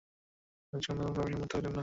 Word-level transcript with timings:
রাজকন্যা 0.73 1.03
কোন 1.05 1.13
ক্রমেই 1.15 1.33
সম্মত 1.33 1.51
হইলেন 1.55 1.71
না। 1.71 1.79